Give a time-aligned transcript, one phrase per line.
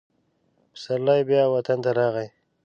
[0.71, 2.27] پسرلی بیا وطن ته راغی.